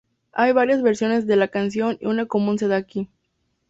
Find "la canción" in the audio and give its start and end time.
1.35-1.99